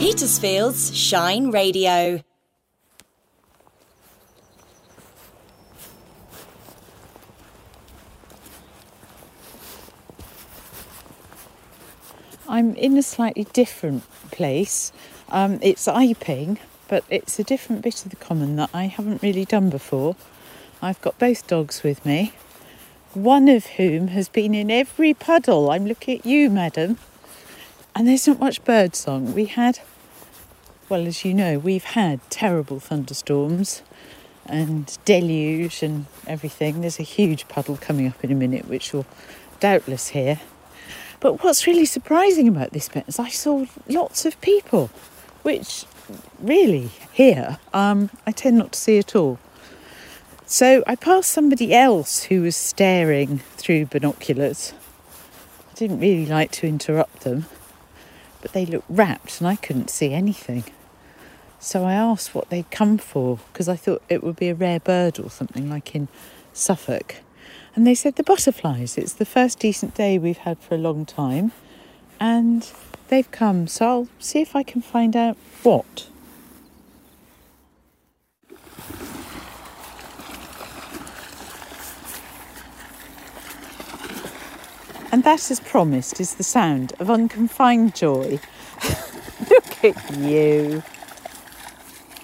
[0.00, 2.24] Petersfield's Shine Radio.
[12.48, 14.90] I'm in a slightly different place.
[15.28, 16.56] Um, it's Iping,
[16.88, 20.16] but it's a different bit of the common that I haven't really done before.
[20.80, 22.32] I've got both dogs with me,
[23.12, 25.70] one of whom has been in every puddle.
[25.70, 26.96] I'm looking at you, madam.
[27.94, 29.34] And there's not much bird song.
[29.34, 29.80] We had,
[30.88, 33.82] well, as you know, we've had terrible thunderstorms
[34.46, 36.80] and deluge and everything.
[36.80, 39.06] There's a huge puddle coming up in a minute, which you'll
[39.58, 40.40] doubtless hear.
[41.20, 44.88] But what's really surprising about this bit is I saw lots of people,
[45.42, 45.84] which
[46.40, 49.38] really here um, I tend not to see at all.
[50.46, 54.72] So I passed somebody else who was staring through binoculars.
[55.70, 57.46] I didn't really like to interrupt them,
[58.40, 60.64] but they looked wrapped and I couldn't see anything.
[61.58, 64.80] So I asked what they'd come for because I thought it would be a rare
[64.80, 66.08] bird or something like in
[66.52, 67.16] Suffolk.
[67.74, 68.96] And they said the butterflies.
[68.98, 71.52] It's the first decent day we've had for a long time.
[72.18, 72.70] And
[73.08, 73.66] they've come.
[73.66, 76.08] So I'll see if I can find out what.
[85.12, 88.38] And that, as promised, is the sound of unconfined joy.
[89.50, 90.82] Look at you.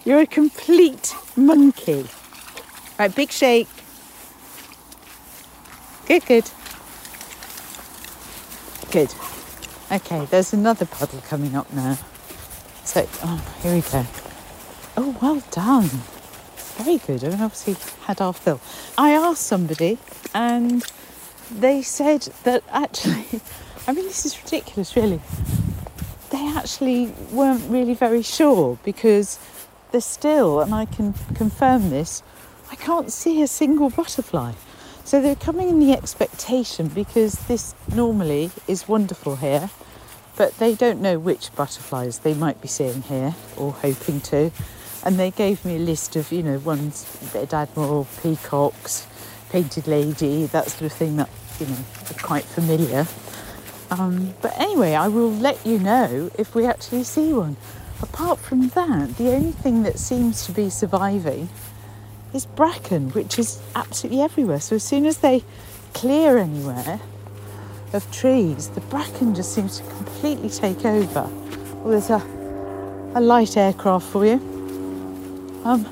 [0.05, 2.07] You're a complete monkey.
[2.99, 3.69] Right, big shake.
[6.07, 6.49] Good, good.
[8.93, 9.13] Good.
[9.91, 11.99] Okay, there's another puddle coming up now.
[12.85, 14.07] So, oh, here we go.
[14.97, 15.91] Oh, well done.
[16.77, 17.25] Very good.
[17.25, 18.61] I mean, obviously had our fill.
[18.97, 19.99] I asked somebody,
[20.33, 20.85] and
[21.51, 23.41] they said that actually,
[23.87, 25.21] I mean, this is ridiculous, really.
[26.31, 29.39] They actually weren't really very sure because
[29.93, 32.23] there's still, and I can confirm this,
[32.71, 34.53] I can't see a single butterfly.
[35.05, 39.71] So they're coming in the expectation because this normally is wonderful here,
[40.37, 44.51] but they don't know which butterflies they might be seeing here or hoping to.
[45.05, 49.07] And they gave me a list of, you know, ones, red admiral, peacocks,
[49.51, 51.31] painted lady, that sort of thing that,
[51.61, 51.79] you know,
[52.11, 53.07] are quite familiar.
[53.91, 57.57] Um, but anyway, I will let you know if we actually see one.
[58.03, 61.49] Apart from that, the only thing that seems to be surviving
[62.35, 64.61] is bracken, which is absolutely everywhere.
[64.61, 65.45] So as soon as they
[65.95, 67.01] clear anywhere
[67.93, 71.23] of trees, the bracken just seems to completely take over.
[71.77, 72.23] Well, there's a,
[73.15, 74.35] a light aircraft for you.
[75.65, 75.87] Um,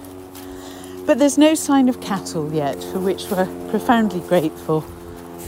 [1.06, 4.84] but there's no sign of cattle yet, for which we're profoundly grateful,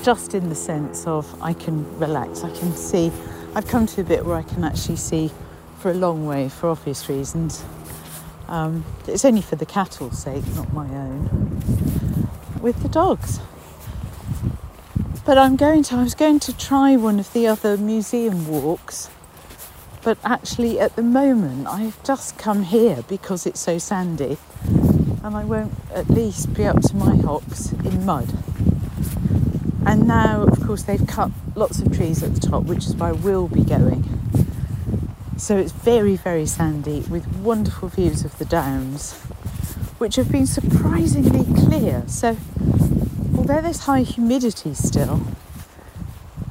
[0.03, 3.11] just in the sense of I can relax, I can see.
[3.55, 5.31] I've come to a bit where I can actually see
[5.79, 7.65] for a long way for obvious reasons.
[8.49, 12.29] Um, it's only for the cattle's sake, not my own,
[12.61, 13.41] with the dogs.
[15.25, 19.09] But I'm going to, I was going to try one of the other museum walks,
[20.03, 24.37] but actually at the moment I've just come here because it's so sandy
[25.23, 28.33] and I won't at least be up to my hocks in mud.
[29.87, 33.11] And now, of course, they've cut lots of trees at the top, which is where
[33.11, 34.05] I will be going.
[35.37, 39.13] So it's very, very sandy with wonderful views of the downs,
[39.99, 42.03] which have been surprisingly clear.
[42.07, 42.37] So,
[43.37, 45.23] although there's high humidity still,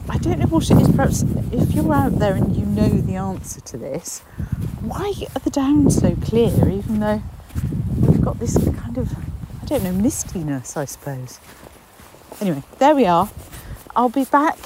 [0.08, 0.90] I don't know what it is.
[0.90, 4.20] Perhaps if you're out there and you know the answer to this,
[4.81, 7.22] why are the downs so clear, even though
[8.25, 9.16] got this kind of,
[9.62, 11.40] I don't know, mistiness, I suppose.
[12.41, 13.30] Anyway, there we are.
[13.96, 14.58] I'll be back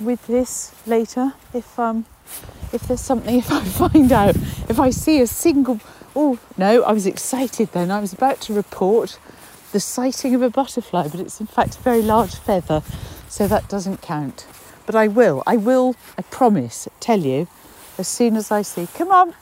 [0.00, 2.06] with this later if um,
[2.72, 4.36] if there's something, if I find out,
[4.70, 5.80] if I see a single,
[6.16, 7.90] oh no, I was excited then.
[7.90, 9.18] I was about to report
[9.72, 12.82] the sighting of a butterfly, but it's in fact a very large feather,
[13.28, 14.46] so that doesn't count.
[14.86, 17.48] But I will, I will, I promise, tell you
[17.98, 18.88] as soon as I see.
[18.94, 19.34] Come on.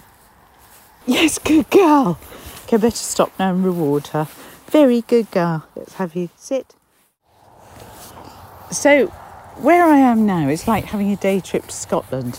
[1.07, 2.19] Yes, good girl.
[2.71, 4.29] Okay, better stop now and reward her.
[4.69, 5.67] Very good girl.
[5.75, 6.77] Let's have you sit.
[8.71, 9.09] So,
[9.57, 12.39] where I am now is like having a day trip to Scotland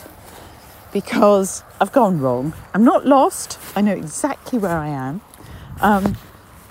[0.93, 2.53] because I've gone wrong.
[2.73, 5.19] I'm not lost, I know exactly where I am.
[5.81, 6.15] Um,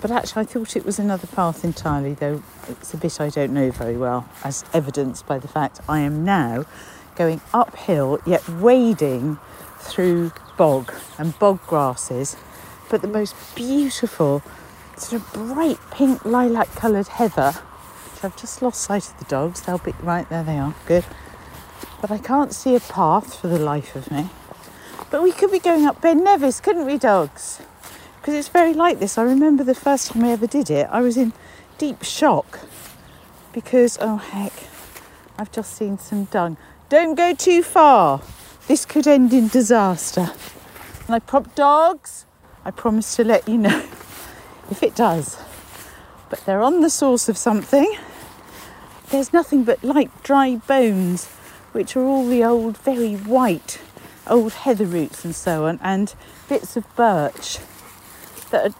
[0.01, 3.53] but actually, I thought it was another path entirely, though it's a bit I don't
[3.53, 6.65] know very well, as evidenced by the fact I am now
[7.15, 9.37] going uphill, yet wading
[9.77, 12.35] through bog and bog grasses,
[12.91, 14.43] but the most beautiful,
[14.97, 17.53] sort of bright pink lilac coloured heather.
[17.53, 21.05] Which I've just lost sight of the dogs, they'll be right there, they are, good
[22.01, 24.29] but I can't see a path for the life of me.
[25.11, 27.61] But we could be going up Ben Nevis, couldn't we, dogs?
[28.19, 29.17] Because it's very like this.
[29.17, 31.31] I remember the first time I ever did it, I was in
[31.77, 32.59] deep shock
[33.53, 34.53] because, oh heck,
[35.37, 36.57] I've just seen some dung.
[36.89, 38.21] Don't go too far.
[38.67, 40.31] This could end in disaster.
[41.05, 42.25] And I prop dogs.
[42.63, 43.79] I promise to let you know
[44.69, 45.37] if it does.
[46.29, 47.95] But they're on the source of something.
[49.09, 51.27] There's nothing but light, dry bones,
[51.73, 53.81] which are all the old, very white,
[54.27, 56.13] old heather roots and so on, and
[56.47, 57.59] bits of birch
[58.51, 58.75] that are,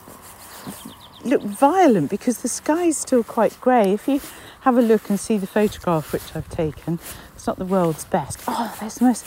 [1.26, 3.94] look violent because the sky's still quite grey.
[3.94, 4.22] If you
[4.62, 7.00] have a look and see the photograph which I've taken,
[7.36, 8.40] it's not the world's best.
[8.48, 9.26] Oh, there's the most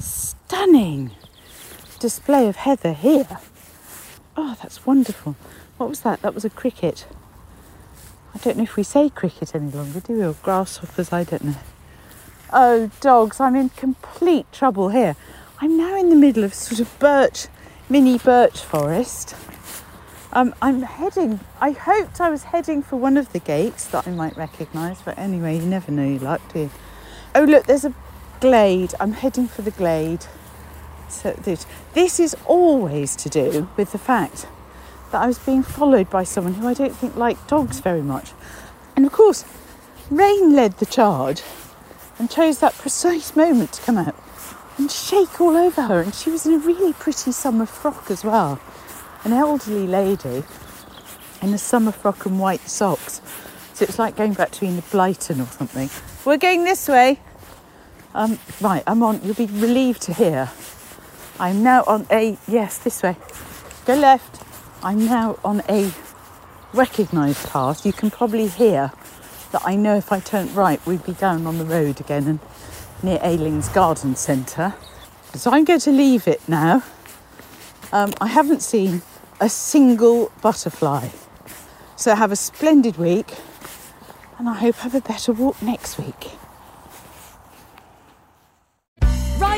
[0.00, 1.10] stunning
[1.98, 3.26] display of heather here.
[4.42, 5.36] Oh, that's wonderful.
[5.76, 6.22] What was that?
[6.22, 7.06] That was a cricket.
[8.34, 10.24] I don't know if we say cricket any longer, do we?
[10.24, 11.56] Or grasshoppers, I don't know.
[12.50, 15.14] Oh, dogs, I'm in complete trouble here.
[15.60, 17.48] I'm now in the middle of sort of birch,
[17.90, 19.36] mini birch forest.
[20.32, 24.10] Um, I'm heading, I hoped I was heading for one of the gates that I
[24.10, 26.70] might recognise, but anyway, you never know your luck, do you?
[27.34, 27.92] Oh, look, there's a
[28.40, 28.94] glade.
[29.00, 30.24] I'm heading for the glade.
[31.10, 31.32] So
[31.94, 34.46] this, is always to do with the fact
[35.12, 38.32] that I was being followed by someone who I don't think liked dogs very much.
[38.96, 39.44] And of course,
[40.10, 41.42] Rain led the charge
[42.18, 44.14] and chose that precise moment to come out
[44.78, 46.00] and shake all over her.
[46.00, 48.60] And she was in a really pretty summer frock as well.
[49.24, 50.44] An elderly lady
[51.42, 53.20] in a summer frock and white socks.
[53.74, 55.88] So it's like going back to being a Blyton or something.
[56.24, 57.18] We're going this way.
[58.14, 59.20] Um, right, I'm on.
[59.22, 60.50] You'll be relieved to hear.
[61.40, 63.16] I'm now on a yes, this way.
[63.86, 64.42] Go left.
[64.82, 65.90] I'm now on a
[66.74, 67.86] recognised path.
[67.86, 68.92] You can probably hear
[69.52, 72.40] that I know if I turned right, we'd be down on the road again and
[73.02, 74.74] near Ayling's Garden Centre.
[75.32, 76.82] So I'm going to leave it now.
[77.90, 79.00] Um, I haven't seen
[79.40, 81.08] a single butterfly.
[81.96, 83.34] So have a splendid week
[84.38, 86.32] and I hope I have a better walk next week.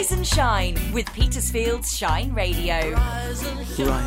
[0.03, 2.91] Rise and shine with Petersfield's Shine Radio.
[2.91, 3.45] Rise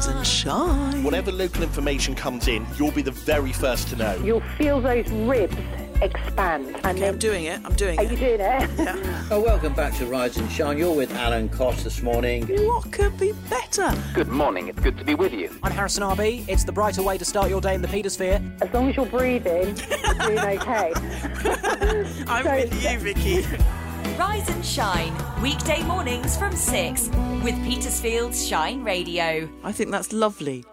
[0.08, 1.02] and shine.
[1.04, 4.18] Whatever local information comes in, you'll be the very first to know.
[4.22, 5.56] You'll feel those ribs
[6.02, 6.76] expand.
[6.84, 7.62] And Okay, I'm doing it.
[7.64, 8.00] I'm doing it.
[8.00, 8.70] Are you doing it?
[8.78, 9.28] Yeah.
[9.32, 10.78] Oh, welcome back to Rise and Shine.
[10.78, 12.46] You're with Alan Cost this morning.
[12.68, 13.94] What could be better?
[14.14, 15.58] Good morning, it's good to be with you.
[15.64, 16.44] I'm Harrison RB.
[16.50, 18.42] It's the brighter way to start your day in the Petersphere.
[18.62, 20.92] As long as you're breathing, you're doing okay.
[22.28, 23.46] I'm So- with you, Vicky.
[24.14, 27.10] Rise and shine weekday mornings from 6
[27.44, 29.50] with Petersfield's Shine Radio.
[29.64, 30.64] I think that's lovely.